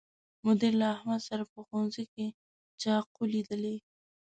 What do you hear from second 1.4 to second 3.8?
په ښوونځي کې چاقو لیدلی